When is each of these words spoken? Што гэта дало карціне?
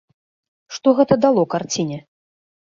Што 0.77 0.95
гэта 1.01 1.19
дало 1.27 1.43
карціне? 1.57 2.03